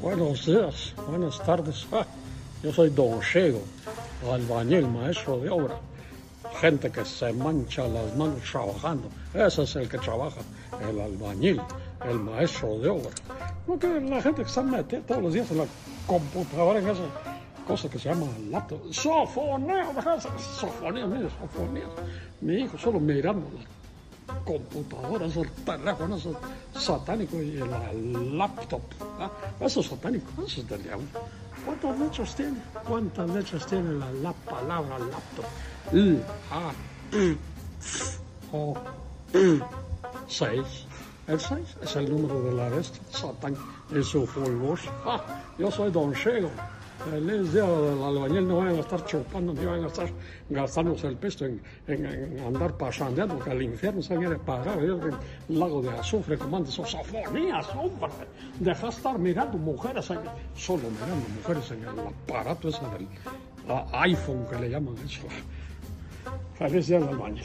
Buenos 0.00 0.46
días, 0.46 0.94
buenas 1.08 1.42
tardes. 1.42 1.84
Ah, 1.90 2.06
yo 2.62 2.72
soy 2.72 2.88
Don 2.90 3.20
Chego, 3.20 3.60
albañil, 4.32 4.86
maestro 4.86 5.40
de 5.40 5.50
obra. 5.50 5.74
Gente 6.60 6.88
que 6.92 7.04
se 7.04 7.32
mancha 7.32 7.88
las 7.88 8.14
manos 8.16 8.40
trabajando. 8.48 9.08
Ese 9.34 9.64
es 9.64 9.74
el 9.74 9.88
que 9.88 9.98
trabaja, 9.98 10.40
el 10.88 11.00
albañil, 11.00 11.60
el 12.08 12.20
maestro 12.20 12.78
de 12.78 12.90
obra. 12.90 13.10
No 13.66 13.76
que 13.76 13.88
la 14.00 14.22
gente 14.22 14.42
que 14.42 14.48
está 14.48 14.62
metida 14.62 15.00
todos 15.00 15.20
los 15.20 15.34
días 15.34 15.50
en 15.50 15.58
la 15.58 15.66
computadora, 16.06 16.78
en 16.78 16.88
esa 16.90 17.02
cosa 17.66 17.90
que 17.90 17.98
se 17.98 18.08
llama 18.08 18.26
laptop. 18.50 18.80
Sofoneo, 18.92 19.92
sofoneo, 20.60 21.08
mire, 21.08 21.28
sofoneo. 21.40 21.88
Mi 22.40 22.54
hijo 22.54 22.78
solo 22.78 23.00
mirando 23.00 23.48
la 24.48 24.58
computadora, 24.58 25.26
esos 25.26 25.46
teléfonos, 25.64 26.20
esos 26.20 26.36
satánicos 26.72 27.40
y 27.40 27.52
la 27.52 27.92
laptop. 27.92 28.82
¿ah? 29.18 29.30
Eso 29.60 29.80
es 29.80 29.86
satánico, 29.86 30.42
eso 30.44 30.60
es 30.60 30.68
del 30.68 30.82
diablo. 30.82 31.06
¿Cuántas 31.64 31.98
letras 31.98 32.36
tiene? 32.36 32.58
¿Cuántas 32.86 33.30
letras 33.30 33.66
tiene 33.66 33.92
la, 33.92 34.10
la 34.12 34.32
palabra 34.32 34.98
laptop? 34.98 35.44
L, 35.92 36.22
A, 36.50 36.72
I, 37.16 37.36
O, 38.52 38.74
U, 39.34 39.60
seis. 40.26 40.84
El 41.26 41.38
6 41.38 41.60
es 41.82 41.96
el 41.96 42.10
número 42.10 42.42
de 42.42 42.52
la 42.52 42.70
bestia, 42.70 43.02
Satán, 43.10 43.54
en 43.90 44.02
su 44.02 44.26
fulgor. 44.26 44.78
Ah, 45.04 45.22
yo 45.58 45.70
soy 45.70 45.90
Don 45.90 46.14
Chego. 46.14 46.48
Feliz 47.04 47.52
día 47.52 47.62
del 47.62 48.02
albañil, 48.02 48.48
no 48.48 48.56
vayan 48.56 48.76
a 48.76 48.80
estar 48.80 49.04
chupando, 49.04 49.54
ni 49.54 49.64
van 49.64 49.84
a 49.84 49.86
estar 49.86 50.08
gastándose 50.50 51.06
el 51.06 51.16
pesto 51.16 51.44
en, 51.44 51.60
andar 52.44 52.76
pasandeando, 52.76 53.36
porque 53.36 53.52
al 53.52 53.62
infierno 53.62 54.02
se 54.02 54.16
viene 54.16 54.36
parar, 54.36 54.78
el 54.80 55.00
lago 55.48 55.80
de 55.80 55.90
azufre, 55.90 56.36
comando 56.36 56.68
sus 56.70 56.90
sofonías, 56.90 57.68
hombre. 57.76 58.10
Deja 58.58 58.82
de 58.82 58.88
estar 58.88 59.18
mirando 59.18 59.58
mujeres, 59.58 60.06
solo 60.06 60.90
mirando 60.90 61.28
mujeres 61.36 61.70
en 61.70 61.82
el 61.84 62.06
aparato 62.06 62.68
ese 62.68 62.80
del 62.80 63.06
iPhone 63.92 64.44
que 64.50 64.56
le 64.56 64.70
llaman 64.70 64.94
eso. 65.04 65.22
Feliz 66.54 66.88
día 66.88 66.98
del 66.98 67.10
albañil. 67.10 67.44